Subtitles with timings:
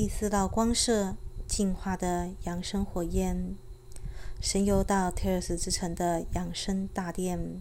[0.00, 1.16] 第四道光射
[1.48, 3.56] 进化的扬升火焰，
[4.40, 7.60] 神游到忒尔斯之城的养生大殿。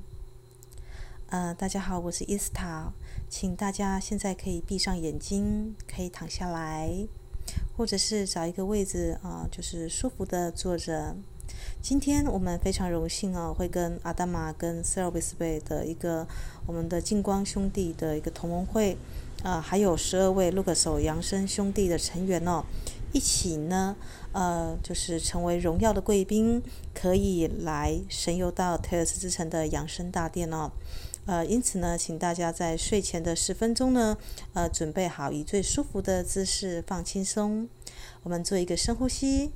[1.29, 2.93] 呃，大家好，我是伊斯塔，
[3.27, 7.07] 请大家现在可以闭上眼睛，可以躺下来，
[7.75, 11.15] 或者是找一个位置啊，就是舒服的坐着。
[11.81, 16.27] 今天我们非常荣幸啊，会跟阿达玛跟塞尔维斯贝的一个
[16.67, 18.95] 我们的净光兄弟的一个同盟会，
[19.43, 22.65] 呃，还有十二位卢克索扬升兄弟的成员哦，
[23.13, 23.95] 一起呢，
[24.31, 26.61] 呃，就是成为荣耀的贵宾，
[26.93, 30.71] 可以来神游到泰尔斯之城的扬升大殿哦。
[31.27, 34.17] 呃，因此呢，请大家在睡前的十分钟呢，
[34.53, 37.69] 呃，准备好以最舒服的姿势放轻松。
[38.23, 39.51] 我们做一个深呼吸，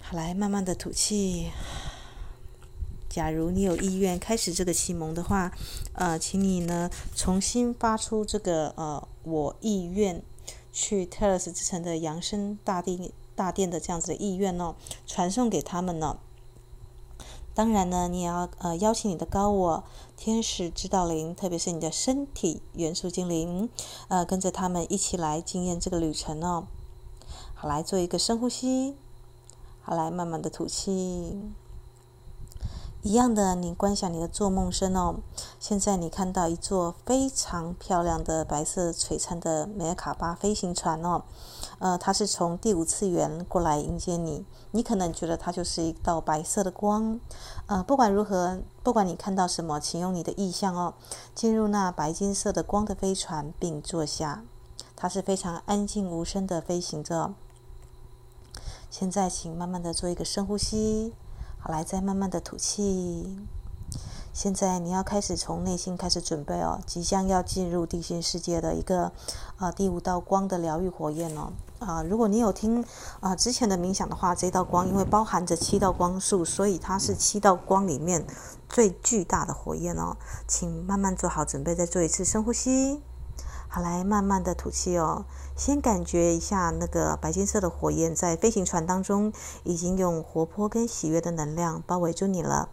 [0.00, 1.50] 好，来慢慢的吐气。
[3.12, 5.52] 假如你有意愿开始这个启蒙的话，
[5.92, 10.22] 呃，请你呢重新发出这个呃我意愿
[10.72, 16.16] 去忒尔斯之城的扬声大殿大殿的这样子的意愿哦，传送给他们呢。
[17.52, 19.84] 当然呢，你也要呃邀请你的高我、
[20.16, 23.68] 天使、指导灵，特别是你的身体元素精灵，
[24.08, 26.66] 呃，跟着他们一起来经验这个旅程哦。
[27.52, 28.96] 好，来做一个深呼吸，
[29.82, 31.38] 好，来慢慢的吐气。
[33.04, 35.16] 一样的，你观想你的做梦身哦。
[35.58, 41.24] 现在你看到一座非常漂亮的白色璀璨的梅尔卡巴飞行船哦。
[41.80, 44.46] 呃，它是从第五次元过来迎接你。
[44.70, 47.18] 你可能觉得它就是一道白色的光。
[47.66, 50.94] 呃，不管如何，不管你看到什么，请用你的意象哦，
[51.34, 54.44] 进入那白金色的光的飞船并坐下。
[54.94, 57.34] 它是非常安静无声的飞行着。
[58.88, 61.12] 现在，请慢慢的做一个深呼吸。
[61.64, 63.38] 好，来再慢慢的吐气。
[64.32, 69.12] 现在你要开始从内心开始准备哦，即将要进入地心世界的一个、
[69.58, 71.52] 呃、第五道光的疗愈火焰哦。
[71.78, 72.84] 啊、如果你有听
[73.20, 78.26] 啊、之前的冥想的话，这道光因为包含着七道光束，所以它是七道光里面
[78.68, 80.16] 最巨大的火焰哦。
[80.48, 83.00] 请慢慢做好准备，再做一次深呼吸。
[83.68, 85.24] 好，来慢慢的吐气哦。
[85.56, 89.32] 先感觉一下那个白金色的火焰在飞行船当中，
[89.64, 92.68] 已经用活泼跟喜悦的能量包围住你了。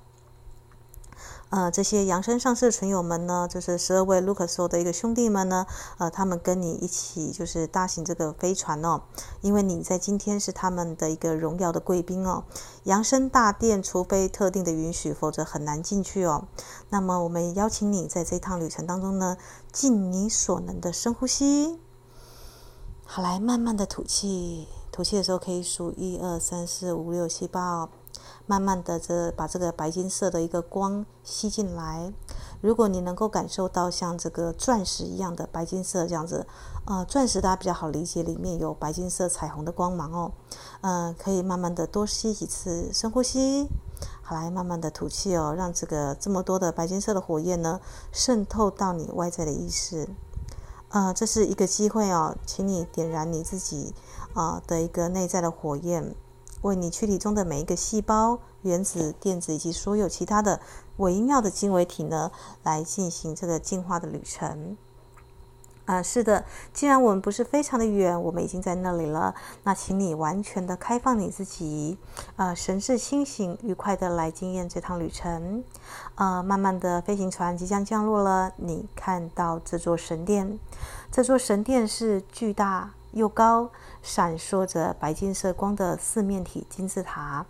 [1.49, 5.65] 呃，这些扬升上师的存有们呢，就是十二位卢克索的一个兄弟们呢，
[5.97, 9.01] 呃，他们跟你一起就是搭乘这个飞船哦，
[9.41, 12.43] 因为你在今天是他们的一个荣耀的贵宾哦。
[12.83, 16.47] 扬升大殿，除非特定的允许，否则很难进去哦。
[16.89, 19.35] 那么，我们邀请你在这趟旅程当中呢，
[19.71, 21.79] 尽你所能的深呼吸，
[23.11, 27.89] 好，来慢慢的吐气，吐气的时候可以数一二三四五六七八哦。
[28.45, 32.13] 慢慢的，这把这个白金色的一个光吸进来。
[32.61, 36.45] 如果你能够感受到像这个钻石一样的白金色这样子，
[36.85, 40.31] 呃，钻石大家比较好理解，里面有白金色彩虹的光芒哦。
[40.81, 43.67] 嗯、可以慢慢的多吸几次深呼吸，
[44.21, 47.81] 好，来慢慢的吐气哦，让这个这么多的白金色的火焰呢
[48.11, 50.07] 渗透到你外在的意识。
[50.89, 53.93] 呃，这是一个机会哦，请你点燃你自己
[54.33, 56.15] 啊、的一个内在的火焰。
[56.61, 60.59] 为你躯体中的每一个细胞、原子、电子以及所有其他的
[60.97, 62.31] 微妙的经纬体呢，
[62.63, 64.75] 来进行这个进化的旅程。
[65.89, 69.33] 啊、是的，既然我们不是非常的远，我们已经在那里了，
[69.63, 71.97] 那请你完全的开放你自己，
[72.35, 75.63] 啊、神志清醒、愉快的来经验这趟旅程。
[76.13, 80.59] 啊、呃，慢慢的飞行船即将降落了，你看到这座神殿，
[81.11, 83.71] 这座神殿是巨大又高。
[84.01, 87.45] 闪烁着白金色光的四面体金字塔，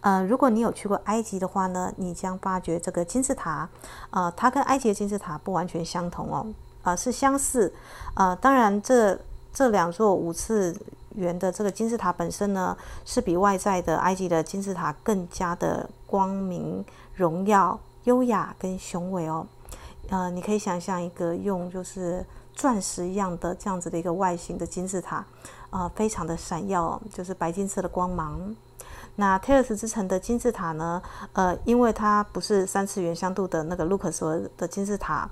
[0.00, 3.68] 呃，如果你有去过埃及的话呢，你将发觉这个金字塔，
[4.08, 6.46] 呃，它跟埃及的金字塔不完全相同哦，
[6.82, 7.72] 呃，是相似，
[8.14, 9.18] 呃，当然这
[9.52, 10.76] 这两座五次
[11.14, 16.84] 元的这个金字塔本身呢，是比外在的埃及的金字塔更加的光明、
[17.14, 19.46] 荣耀、优雅跟雄伟哦，
[20.08, 25.24] 呃，你可以想象一个用就是钻石一样的这样子的一个外形的金字塔。
[25.70, 28.54] 啊、呃，非常的闪耀，就是白金色的光芒。
[29.16, 31.00] 那忒尔斯之城的金字塔呢？
[31.32, 35.26] 呃，因为它不是三次元相度的那个卢克索的金字塔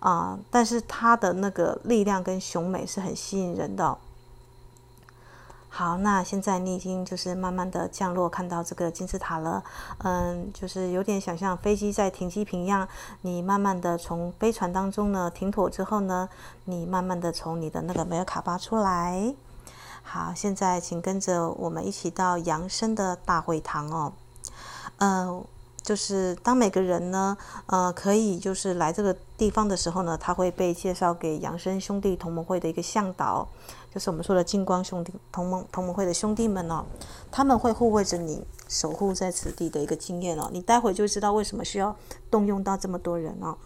[0.00, 3.98] 啊、但是它的那个力量跟雄美是很吸引人的、
[5.68, 9.62] 好，那现在你已经就是慢慢的降落，看到这个金字塔了。
[9.98, 12.88] 嗯，就是有点想象飞机在停机坪一样，
[13.20, 16.28] 你慢慢的从飞船当中呢停妥之后呢，
[16.64, 19.32] 你慢慢的从你的那个梅尔卡巴出来。
[20.02, 24.12] 好，现在请跟着我们一起到扬升的大会堂哦。
[24.98, 25.44] 呃，
[25.82, 27.36] 就是当每个人呢，
[27.66, 33.48] 呃，可以就是来这个地方的时候呢，他会被介绍给扬生兄弟同盟会的一个向导，
[33.92, 36.84] 就是我们说的金光兄弟同盟同盟会的兄弟们哦，
[37.30, 41.96] 他们会护卫着你，守护在此地的一个经验哦，你待会就知道为什么需要
[42.30, 43.56] 动用到这么多人哦。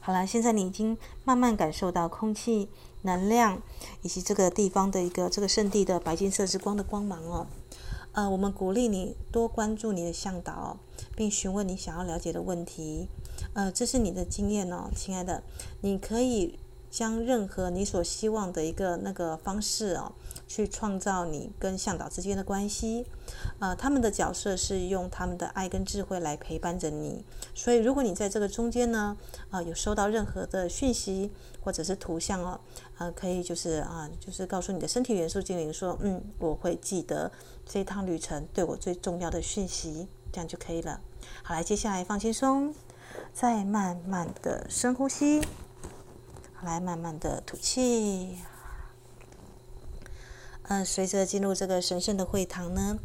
[0.00, 2.68] 好了，现在你已经慢慢感受到空气、
[3.02, 3.62] 能量
[4.02, 7.46] 以及这个地方的一个这个圣地的白金色之光的光芒哦。
[8.12, 10.78] 呃，我们鼓励你多关注你的向导，
[11.16, 13.08] 并询问你想要了解的问题。
[13.54, 15.42] 呃，这是你的经验哦，亲爱的，
[15.80, 16.58] 你可以
[16.92, 20.12] 将任何你所希望的一个那个方式哦，
[20.46, 23.06] 去创造你跟向导之间的关系。
[23.58, 27.24] 呃，他们的角色是用他们的爱跟智慧来陪伴着你。
[27.54, 29.16] 所以，如果你在这个中间呢，
[29.50, 32.60] 呃，有收到任何的讯息或者是图像哦，
[32.98, 37.32] 呃，可以就是啊，就是告诉你的身体元素精灵说，嗯，我会记得
[37.64, 41.00] 这一趟旅程对我最重要的讯息，这样就可以了。
[41.42, 42.74] 好，来，接下来放轻松，
[43.32, 45.40] 再慢慢的深呼吸。
[46.62, 48.38] 来，慢慢的吐气。
[50.68, 52.96] 嗯、随着进入这个神圣的会堂呢，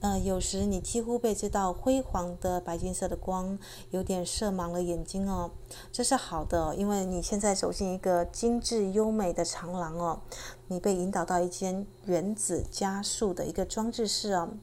[0.00, 3.56] 呃，有时你几乎被这道辉煌的白金色的光
[3.90, 5.52] 有点射盲了眼睛哦。
[5.92, 10.22] 这是好的，因为你现在走进一个精致优美的长廊哦，
[10.66, 14.54] 你被引导到一间原子加速的一个装置室哦。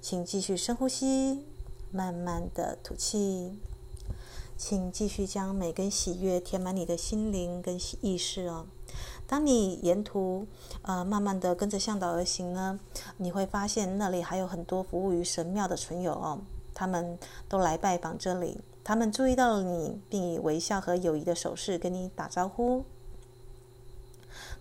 [0.00, 1.44] 请继续深呼吸，
[1.90, 3.58] 慢慢的吐气。
[4.58, 8.66] 请继续将美跟喜悦填满你的心灵跟意识哦。
[9.26, 10.48] 当你沿途
[10.82, 12.80] 呃慢慢的跟着向导而行呢，
[13.18, 16.40] 你会发现那里还有很多服务于神庙的存有哦。
[16.74, 17.16] 他们
[17.48, 22.84] 都来拜访这里，他们注意到了你，并以微笑和友谊的手势跟你打招呼。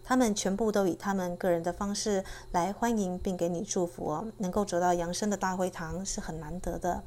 [0.03, 4.27] 他们全部都以他们个人的方式来欢迎并给你祝福哦。
[4.37, 7.03] 能够走到扬升的大会堂是很难得的。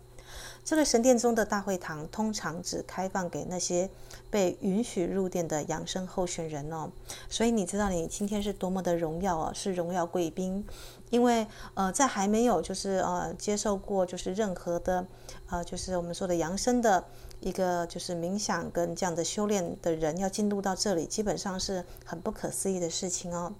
[0.62, 3.90] 这个神殿中的大会堂通常只开放给那些
[4.30, 6.90] 被允许入殿的扬升候选人哦，
[7.28, 10.64] 所以你知道你今天是多么的荣耀哦，是荣耀贵宾，
[11.10, 15.04] 因为呃，在还没有就是呃接受过就是任何的
[15.48, 17.04] 呃就是我们说的扬升的
[17.40, 23.52] 一个就是冥想跟这样的修炼的人要进入到这里，基本上是很不可思议的事情哦。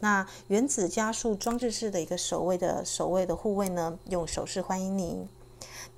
[0.00, 5.28] 那原子加速装置室的一个守卫的守卫的护卫呢，用手势欢迎你。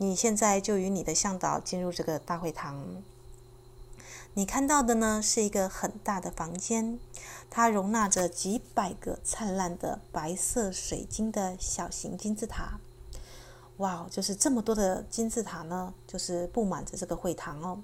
[0.03, 3.03] 你现在就与你的向导进入这个大会堂。
[4.33, 6.99] 你看到的呢，是一个很大的房间，
[7.51, 12.81] 它容纳着几百个灿烂的白色水晶的小型金字塔。
[13.77, 17.83] 哇，就是这么多的金字塔呢，就是布满着这个会堂哦。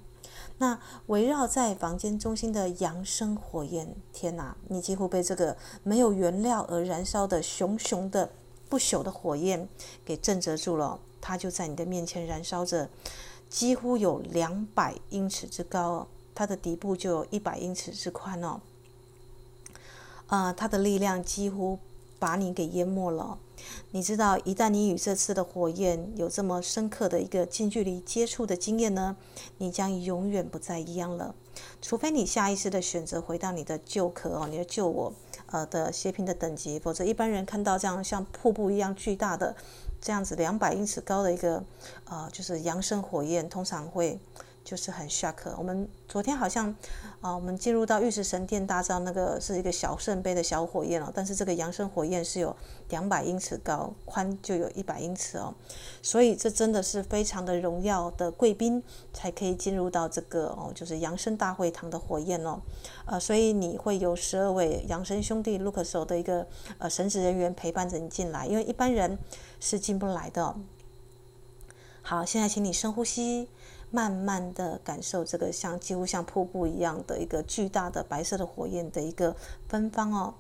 [0.57, 8.31] 那围绕在房间中心的扬升火焰，天哪，你几乎被这个没有原料而燃烧的熊熊的
[8.71, 9.69] 不朽的火焰
[10.03, 10.99] 给震慑住了。
[11.21, 12.89] 它就在你的面前燃烧着，
[13.49, 18.61] 几乎有两百英尺之高，它的底部就有一百英尺之宽哦。
[20.29, 21.79] 呃，它的力量几乎
[22.19, 23.39] 把你给淹没了。
[23.93, 29.17] 你知道，一旦你与这次的火焰有这么深刻的一个近距离接触的经验呢，
[29.59, 31.35] 你将永远不再一样了。
[31.81, 35.13] 除非你下意识的选择回到你的旧壳哦，你的旧我
[35.47, 39.57] 呃的协平的等级，否则一般人看到这样像瀑布一样巨大的。
[40.01, 41.63] 这样子两百英尺高的一个，
[42.05, 44.19] 呃，就是扬升火焰，通常会
[44.67, 45.37] 就是很 shock。
[45.57, 46.75] 我们昨天好像，
[47.21, 52.57] 啊、我们进入到玉石神殿大召，那个是一个小圣杯的小火焰哦，但是这个扬升火焰是有
[52.89, 55.55] 两百英尺高，宽就有一百英尺哦，
[56.03, 58.83] 所以这真的是非常的荣耀的贵宾
[59.15, 62.61] 才可以进入到这个哦，就是扬升大会堂的火焰哦，
[63.05, 66.45] 呃，所以你会有十二位扬升兄弟 Luxor 的一个
[66.79, 69.17] 呃神职人员陪伴着你进来，因为一般人。
[69.59, 70.55] 是进不来的。
[72.03, 73.49] 好，现在请你深呼吸，
[73.91, 79.35] 慢慢的感受这个像几乎像瀑布一样的一个巨大的白色的火焰的一个
[79.69, 80.35] 芬芳哦。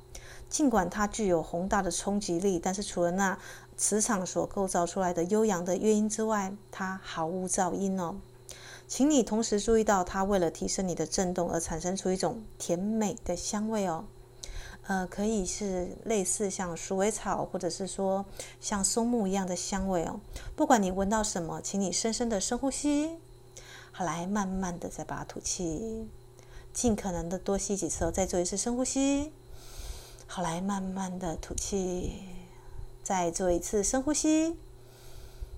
[0.49, 3.38] 尽管它具有宏大的冲击力，但是除了那
[3.76, 8.17] 磁场所构造出来的悠扬的乐音之外，它毫无噪音哦。
[8.87, 14.05] 请你同时注意到，它为了提升你的震动而产生出一种甜美的香味哦。
[14.87, 18.25] 呃，可以是类似像鼠尾草，或者是说
[18.61, 20.21] 像松木一样的香味哦。
[20.55, 23.19] 不管你闻到什么，请你深深的深呼吸，
[23.99, 26.07] 好，来慢慢的再把它吐气，
[26.75, 28.11] 尽可能的多吸几次哦。
[28.11, 29.33] 再做一次深呼吸，
[30.26, 32.12] 好，来慢慢的吐气，
[33.03, 34.59] 再做一次深呼吸，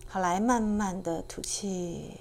[0.07, 2.13] 好，来慢慢的吐气。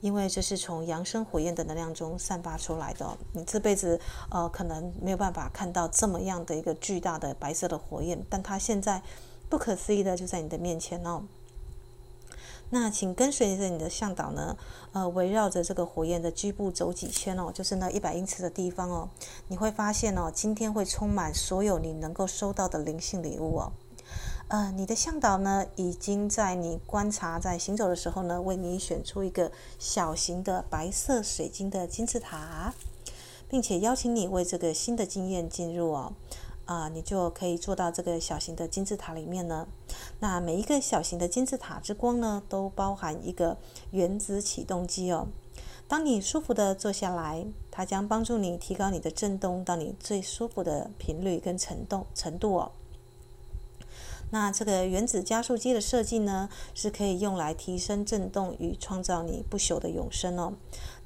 [0.00, 4.00] 因为这是从扬生火焰的能量中散发出来的，你这辈子
[4.30, 9.02] 呃可能没有办法看到这么样的一个巨大的白色的火焰，但它现在
[9.48, 11.24] 不可思议的就在你的面前哦。
[12.70, 14.56] 那请跟随着你的向导呢，
[14.92, 19.08] 呃，围绕着这个火焰的基部走几圈哦，就是那一百英尺的地方哦，
[19.48, 23.72] 你会发现哦，今天会充满所有你能够收到的灵性礼物哦。
[24.48, 32.74] 呃，你的向导呢，已经在你观察在行走的时候呢，为你选出一个小型的白色水晶的金字塔，
[33.48, 36.12] 并且邀请你为这个新的经验进入哦。
[36.70, 39.66] 啊，你就可以坐到这个小型的金字塔里面呢。
[40.20, 43.58] 那每一个小型的金字塔之光呢，都包含一个
[43.90, 45.26] 原子启动机哦。
[45.88, 52.70] 当你舒服的坐下来，它将帮助你提高你的振动到你最舒服的频率跟程度程度哦。
[54.30, 60.52] 那这个原子加速机的设计呢，是可以用来提升振动与创造你不朽的永生哦。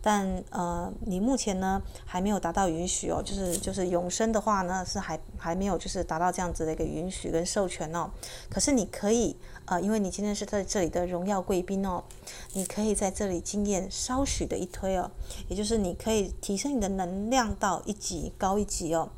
[0.07, 8.11] 但呃，你目前呢还没有达到允许哦，就是就是永生的话呢是还还没有就是达到这样子的一个允许跟授权哦。
[8.51, 9.35] 可是你可以
[9.65, 12.05] 呃，因为你今天是在这里的荣耀贵宾哦，
[12.53, 15.11] 你可以在这里经验稍许的一推哦，
[15.49, 19.09] 也就是你可以提升你的能量到一级高一级哦。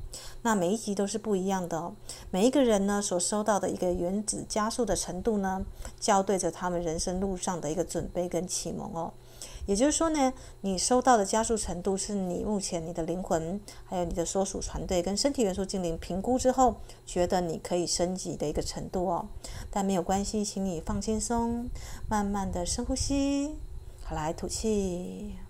[0.43, 1.97] 那每一级都是不一样的哦，
[2.31, 5.66] 每一个人呢所收到的一个原子加速的程度呢，
[5.99, 9.12] 校对着他们人生路上的一个准备跟启蒙哦。
[9.66, 10.32] 也就是说呢，
[10.62, 19.28] 你收到的加速程度是你目前你的灵魂，还有你的所属团队跟身体元素精灵评估之后，觉得你可以升级的一个程度哦。
[19.70, 21.68] 但没有关系，请你放轻松，
[22.08, 23.56] 慢慢的深呼吸，
[24.02, 25.46] 好，来吐气。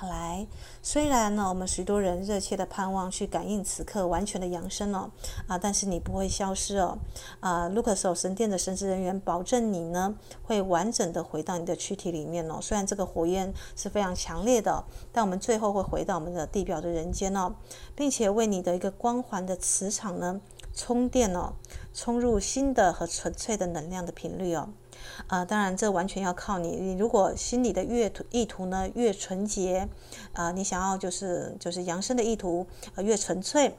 [0.00, 0.46] 好来，
[0.80, 5.10] 虽然呢，我们许多人热切的盼望去感应此刻完全的扬升哦，
[5.48, 6.96] 啊，但是你不会消失哦，
[7.40, 10.14] 啊，卢克索神殿的神职人员保证你呢
[10.44, 12.60] 会完整的回到你的躯体里面哦。
[12.62, 17.56] 虽然这个火焰是非常强烈的，但我们最后会回到我们的地表的人间哦，
[17.96, 20.40] 并且为你的一个光环的磁场呢
[20.72, 21.54] 充电哦，
[21.92, 24.68] 充入新的和纯粹的能量的频率哦。
[25.26, 26.76] 啊、当然，这完全要靠你。
[26.76, 29.88] 你如果心里的越意图呢越纯洁，
[30.32, 33.76] 啊、你想要就是就是扬升的意图呃越纯粹，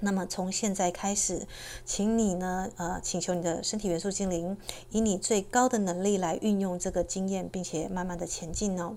[0.00, 1.46] 那么从现在开始，
[1.84, 4.56] 请你呢呃请求你的身体元素精灵，
[4.90, 8.96] 以你最高的能力来运用这个经验，并且慢慢的前进哦。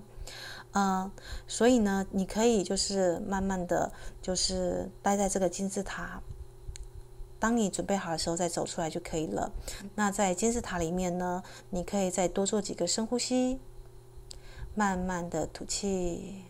[0.72, 1.10] 呃，
[1.46, 3.90] 所以呢，你可以就是慢慢的
[4.20, 6.20] 就是待在这个金字塔。
[7.38, 9.52] 当你准备好的时候，再走出来就可以了。
[9.94, 13.60] 那在金字塔里面呢，你可以再多做几个深呼吸，
[14.74, 16.44] 慢慢的吐气。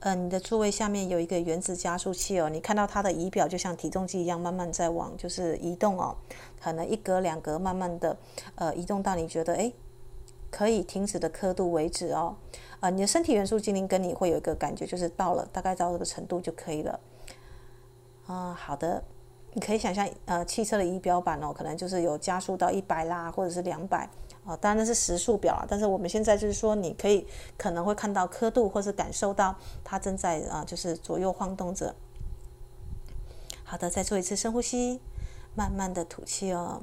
[0.00, 6.16] 呃，你的座位下面有一个原子加速器哦，你看到它的仪表就像体重计一样，慢慢在往就是移动哦，
[6.60, 8.16] 可能一格两格慢慢的
[8.54, 9.74] 呃移动到你觉得诶
[10.50, 12.36] 可以停止的刻度为止哦。
[12.80, 17.00] 呃，你的身体元素精灵跟你会有一个感觉，就是到了大概到这个程度就可以了。
[18.26, 19.02] 啊、好的。
[19.58, 24.08] 你可以想象，呃，汽车的仪表板哦，可能就是有加速到一百啦，或者是两百，
[24.44, 25.66] 哦，当然那是时速表啊。
[25.68, 31.92] 但是我们现在就是说，你可以可能会看到刻度，或是感受到它正在啊、就是左右晃动着。
[33.64, 35.00] 好的，再做一次深呼吸，
[35.56, 36.80] 慢慢的吐气哦。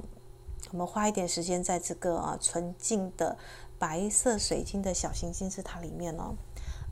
[0.70, 3.38] 我们花一点时间在这个啊纯净的
[3.78, 6.34] 白色水晶的小型金字塔里面哦。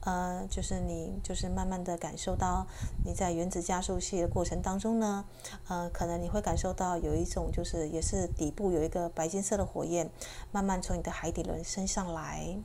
[0.04, 2.66] 呃，就是你，就是慢慢的感受到
[3.04, 5.24] 你在原子加速器的过程当中呢，
[5.68, 10.10] 呃，可能你会感受到有一种，就是也是底部有一个白金色的火焰，
[10.52, 12.56] 慢慢从你的海底轮升上来，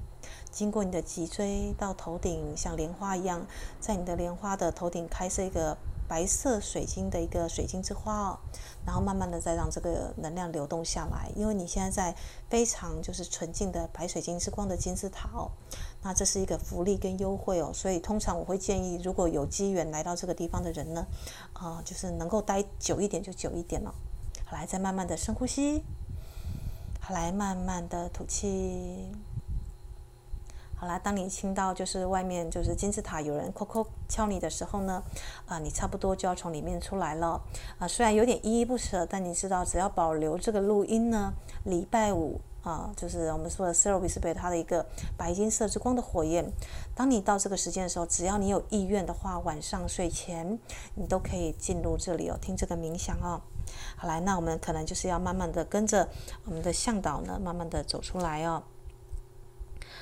[0.52, 3.48] 经过你的脊椎到头顶，像莲花一样，
[3.80, 5.78] 在你的莲花的头顶开设一个。
[6.10, 8.40] 白色水晶的一个水晶之花哦，
[8.84, 12.18] 然后慢慢的再让这个能量流动下来，因为你现在在
[12.50, 15.52] 非常就是纯净的白水晶之光的金字塔哦，
[16.02, 21.06] 那这是一个福利跟优惠哦，所以通常我会建议，如果有机缘来到这个地方的人呢，
[21.54, 23.94] 啊、就是能够待久一点就久一点了。
[24.46, 25.84] 好，来，再慢慢的深呼吸，
[27.00, 29.12] 好，来慢慢的吐气。
[30.80, 35.04] 好啦，当你听到就是外面就是金字塔有人叩叩敲你的时候呢，
[35.46, 37.42] 啊、你差不多就要从里面出来了。
[37.78, 41.34] 啊、虽然有点依依不舍，但你知道，只要保留这个录音呢，
[41.66, 44.86] 礼拜五啊、就是我们说的 Cerebus 它的一个
[45.18, 46.50] 白金色之光的火焰。
[46.96, 50.58] 当你到这个时间的时候，只要你有意愿的话，晚上睡前
[50.96, 53.42] 你都可以进入这里哦，听这个冥想哦。
[53.98, 56.08] 好来，那我们可能就是要慢慢的跟着
[56.46, 58.64] 我们的向导呢，慢慢的走出来哦。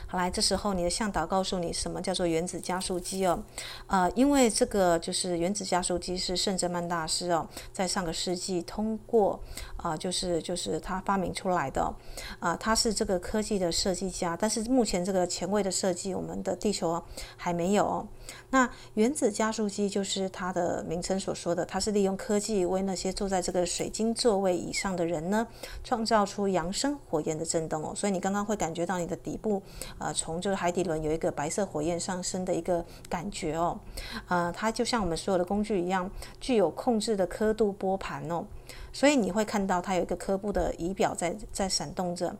[0.10, 3.44] 好来，这时候你的向导告诉你什么叫做原子加速机哦，
[3.88, 9.38] 呃，因为这个就是原子加速机是圣哲曼大师哦，在上个世纪通过
[9.76, 11.94] 啊、就是就是他发明出来的
[12.40, 17.04] 啊、他是这个科技的设计家，但是目前这个前卫的设计，我们的地球
[17.36, 18.08] 还没有
[18.50, 25.48] 那原子加速机就是它的名称所说的，它是利用科技为那些坐在这个水晶座位以上的人呢，
[25.84, 27.94] 创造出扬升火焰的震动哦。
[27.96, 29.62] 所以你刚刚会感觉到你的底部，
[29.98, 33.80] 呃，从这个海底轮有一个白色火焰上升的一个感觉哦。
[34.28, 38.46] 呃，它就像我们所有的工具一样，具有控制的刻度拨盘哦。
[38.92, 42.36] 所以你会看到它有一个刻度的仪表在在闪动着。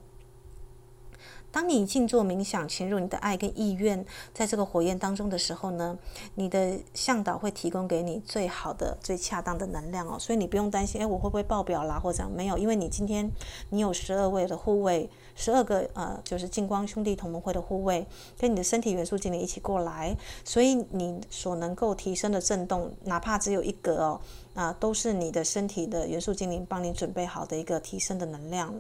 [1.58, 5.98] 当你静坐冥想，潜入你的爱跟意愿，在这个火焰当中的时候呢，
[6.36, 10.20] 你的向导会提供给你最好的、最恰当的能量哦。
[10.20, 13.28] 所以你不用担心，哎，我会不会爆表啦，或者没有，因为你今天
[13.72, 18.06] 你有十二位的护卫，十二个呃，就是净光兄弟同盟会的护卫，
[18.38, 24.22] 跟你的身体元素精灵一起过来，所以你所能够提升的震动，哪怕只有一格哦，
[24.54, 28.72] 啊、都是你的身体的元素精灵帮你准备好的一个提升的能量，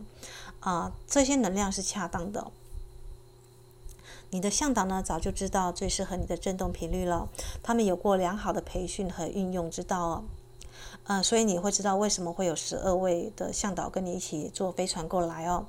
[0.60, 2.52] 啊、这些能量是恰当的。
[4.30, 7.30] 你的向导呢，早就知道最适合你的振动频率了。
[7.64, 10.24] 他们有过良好的培训和运用之道哦。
[11.06, 15.66] 呃，所以你会知道为什么会有十二位的向导跟你一起坐飞船过来哦。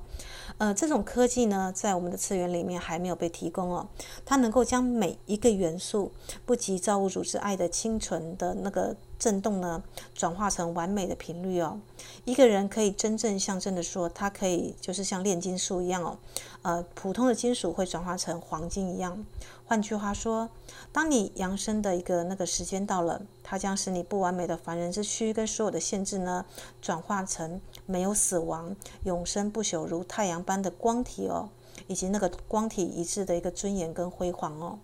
[0.57, 3.87] 呃，这种科技呢，在我们的次元里面还没有被提供哦。
[4.25, 6.11] 它能够将每一个元素，
[6.45, 8.95] 不及造物主之爱的清纯的那个。
[9.19, 9.83] 震动呢，
[10.15, 11.77] 转化成完美的频率哦。
[12.23, 16.17] 一个人可以真正象征的说，他可以就是像炼金术一样哦。
[16.61, 19.25] 呃，普通的金属会转化成黄金一样。
[19.65, 20.49] 换句话说，
[20.91, 26.45] 当你扬升的一个那个时间到了，它将使你不完美的凡人之躯跟所有的限制呢，
[26.81, 31.49] 转化成没有死亡、永生不朽如太阳般的光体哦，
[31.87, 34.79] 以及那个光体一致的一个尊严跟辉煌哦。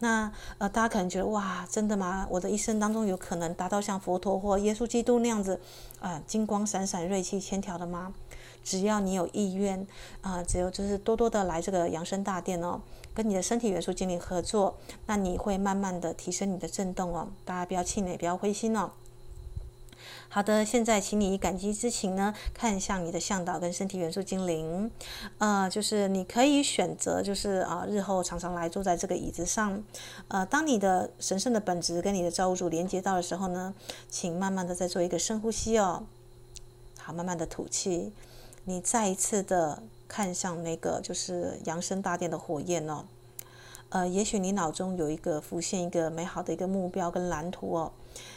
[0.00, 2.26] 那呃，大家可能觉得哇，真的吗？
[2.28, 5.54] 我的一生当中有可能达到像佛陀或耶稣基督那样子，
[6.00, 8.12] 啊、呃，金光闪闪、锐气千条的吗？
[8.66, 9.86] 只要你有意愿，
[10.22, 12.80] 啊、只有就是多多的来这个养生大殿哦，
[13.14, 17.28] 跟你的身体元素精灵合作，那你会慢慢的提升你的振动哦。
[17.44, 18.90] 大家不要气馁，不要灰心哦。
[20.28, 24.90] 好的，现在请你以感激之情呢，看向你的向导跟身体元素精灵，
[25.38, 29.80] 呃，就是你可以选择，就是啊、日后常常来坐在这个椅子上，
[30.26, 33.72] 呃，当你的神圣的本质跟你的造物主连接到的时候呢，
[34.10, 36.04] 请慢慢的再做一个深呼吸哦，
[36.98, 38.12] 好，慢慢的吐气，
[38.68, 43.04] 你再一次的看向那个就是扬升大殿的火焰哦，
[43.90, 47.92] 呃，也许你脑中有一个浮现一个美好的一个目标跟蓝图哦。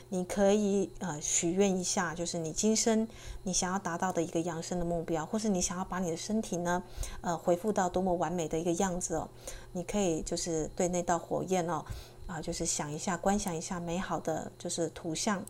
[0.09, 3.07] 你可以呃许愿一下，就是你今生
[3.41, 6.83] 你想要达到的一个扬升的目标，或是你想要把你的身体呢，
[7.21, 9.27] 呃恢复到多么完美的一个样子哦。
[9.71, 11.83] 你可以就是对那道火焰哦，
[12.27, 15.43] 啊、就是想一下，观想一下美好的就是图像。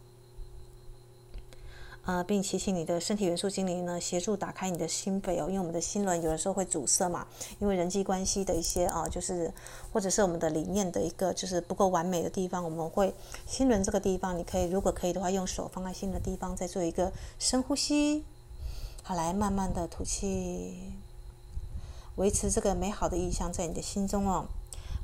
[2.05, 7.27] 呃，并祈请你的身体元素精灵呢，协助打开你的心扉哦，因为我们的心轮有的时候会阻塞嘛，
[7.59, 9.53] 因为人际关系的一些啊、就是
[9.93, 13.13] 或者是我们的理念的一个就是不够完美的地方，我们会
[13.45, 18.23] 心轮这个地方，你可以如果可以的话，用手放在心的地方，再做一个深呼吸，
[19.03, 20.93] 好，来慢慢的吐气，
[22.15, 24.47] 维持这个美好的意象在你的心中哦。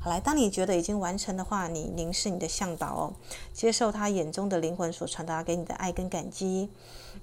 [0.06, 3.12] 来，当你觉得已经完成的话，你凝视你的向导哦，
[3.52, 6.70] 接受他眼中的灵魂所传达给你的爱跟感激。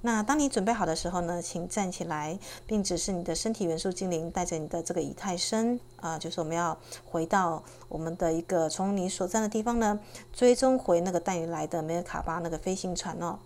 [0.01, 6.77] 那当你准备好的时候呢，请站起来，并指示你的身体元素精灵带着你的这个以太身啊，就是我们要
[7.09, 9.97] 回到我们的一个从你所站的地方呢，
[10.33, 13.39] 追踪回那个带你来的梅尔卡巴那个飞行船哦。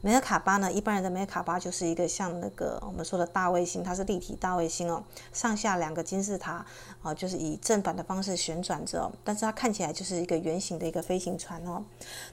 [0.00, 6.64] 梅尔卡巴呢，一般人的梅尔卡巴就是一个像那个我们说的大卫星，它是立体大卫星哦，上下两个金字塔
[7.02, 11.84] 啊，就是以正反的方式旋转着，但是它看起来就是一个圆形的一个飞行船哦。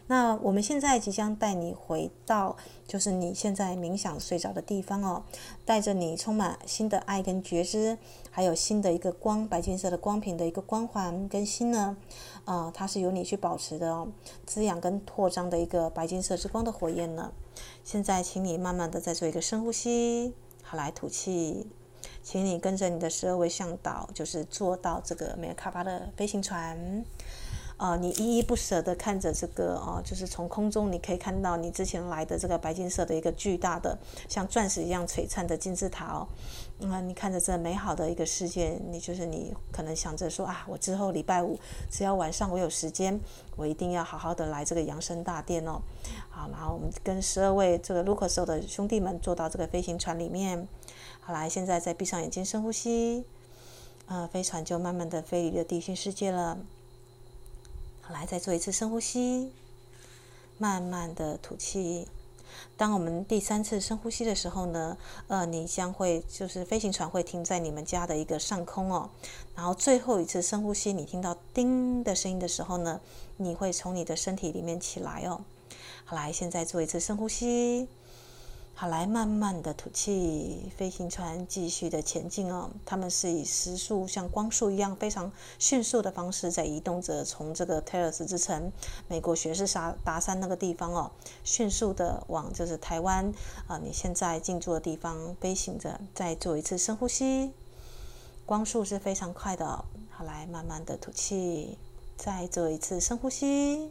[0.05, 2.55] 那我们现在即将带你回到，
[2.87, 5.23] 就是你现在冥想睡着的地方哦，
[5.65, 7.97] 带着你充满新的爱跟觉知，
[8.29, 11.97] 还有新的一个光，白金色的光频的一个光环跟心呢，
[12.43, 14.07] 啊、它是由你去保持的哦，
[14.45, 17.31] 滋养跟扩张的一个白金色之光的火焰呢。
[17.83, 21.67] 现在，请你慢慢的再做一个深呼吸，好，来吐气，
[22.23, 27.05] 请你跟着你的十二位向导，就是坐到这个梅尔卡巴的飞行船。
[27.77, 33.97] 啊、你依依不舍地看着这个啊、呃，就是从空中你可以看到你之前来的这个白金色的一个巨大的
[34.29, 36.27] 像钻石一样璀璨的金字塔哦。
[36.87, 41.59] 啊、呃，你看着这美好的一个世界，你就是你可能想着说啊，我之后礼拜五
[41.91, 43.19] 只要晚上我有时间，
[43.57, 45.81] 我一定要好好的来这个扬升大殿哦。
[46.29, 50.65] 好，然后我们跟十二位这个卢克索的兄弟们坐到这个飞行船里面。
[51.19, 53.25] 好，来，现在再闭上眼睛深呼吸，
[54.07, 56.57] 呃，飞船就慢慢的飞离了地心世界了。
[58.13, 59.51] 来，再做一次深呼吸，
[60.57, 62.07] 慢慢的吐气。
[62.77, 69.09] 当我们第三次深呼吸的时候呢，呃，你将会就是飞行船会停在你们家的一个上空哦。
[69.55, 73.01] 然后最后一次深呼吸，你听到叮的声音的时候呢，
[73.37, 75.41] 你会从你的身体里面起来哦。
[76.05, 77.87] 好，来，现在做一次深呼吸。
[78.77, 82.69] 好，来慢慢的吐气，飞行船继续的前进哦。
[82.85, 88.69] 他们是以时速像光速一样非常迅速的方式在移动着，从这个泰尔斯之城，
[89.07, 91.09] 美国学士沙达山那个地方哦，
[91.45, 93.33] 迅速的往就是台湾
[93.67, 95.97] 啊，你现在进驻的地方飞行着。
[96.13, 97.53] 再做一次深呼吸，
[98.45, 99.85] 光速是非常快的。
[100.09, 101.77] 好，来慢慢的吐气，
[102.17, 103.89] 再做一次深呼吸。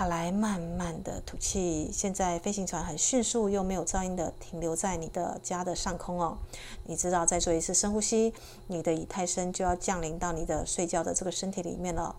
[0.00, 1.90] 好，来慢慢的吐气。
[1.92, 6.38] 现在飞行船很迅速又没有噪音的停留在你的家的上空哦。
[6.84, 8.32] 你知道，再做一次深呼吸，
[8.68, 12.16] 你的以太身就要降临到你的睡觉的这个身体里面了。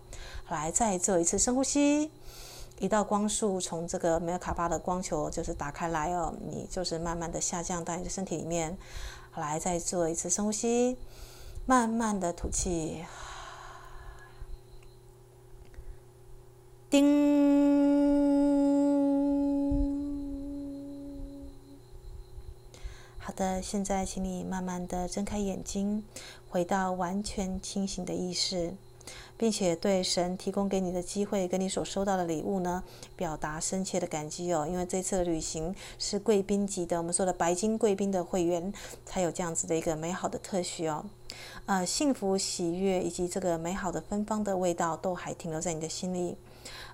[0.48, 2.08] 来再做一次深呼吸，
[2.78, 8.78] 一道光束从这个梅尔卡巴的光球就是打开来哦，你就是慢慢的下降到你的身体里面。
[9.34, 10.96] 来再做一次深呼吸，
[11.66, 13.04] 慢慢的吐气。
[16.92, 17.06] 叮。
[23.16, 26.04] 好的，现在请你慢慢的睁开眼睛，
[26.50, 28.74] 回到完全清醒的意识，
[29.38, 32.84] 并且对神提供给你的机会，跟你所收到的礼物呢，
[33.16, 34.66] 表达深切的感激哦。
[34.68, 38.70] 因为这次的旅行是贵宾级的，我们说的白金贵宾的会员
[39.06, 41.06] 才有这样子的一个美好的特许哦。
[41.64, 46.36] 呃，幸福、喜悦以及这个美好的芬芳的味道都还停留在你的心里。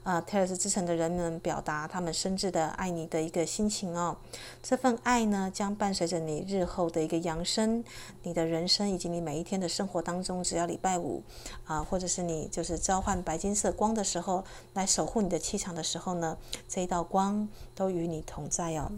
[0.03, 4.17] 呃，泰尔斯之城的人们表达他们深挚的爱你的一个心情哦。
[4.63, 7.85] 这份爱呢，将伴随着你日后的一个扬升，
[8.23, 10.43] 你的人生以及你每一天的生活当中。
[10.43, 11.23] 只要礼拜五
[11.67, 18.93] 啊、或者是你就是召唤白金色光的时候，来守护你的气场的时候呢，这一道光都与你同在哦。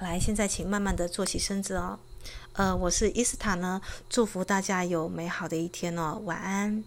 [0.00, 1.98] 来，现在请慢慢的坐起身子哦。
[2.54, 6.82] 呃，我是伊斯塔呢，祝福大家有美好的一天哦，晚安。